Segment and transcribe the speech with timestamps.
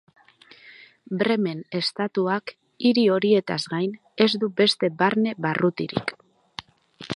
[1.19, 2.53] Bremen estatuak
[2.89, 3.95] hiri horietaz gain
[4.27, 6.15] ez du beste barne-barrutirik.